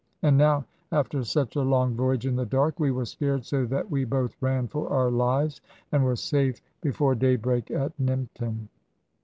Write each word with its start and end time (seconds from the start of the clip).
And 0.23 0.35
now 0.35 0.65
after 0.91 1.23
such 1.23 1.55
a 1.55 1.61
long 1.61 1.93
voyage 1.93 2.25
in 2.25 2.35
the 2.35 2.43
dark, 2.43 2.79
we 2.79 2.89
were 2.89 3.05
scared 3.05 3.45
so 3.45 3.65
that 3.67 3.91
we 3.91 4.03
both 4.03 4.35
ran 4.41 4.67
for 4.67 4.89
our 4.89 5.11
lives, 5.11 5.61
and 5.91 6.03
were 6.03 6.15
safe 6.15 6.59
before 6.81 7.13
daybreak 7.13 7.69
at 7.69 7.95
Nympton. 7.99 8.67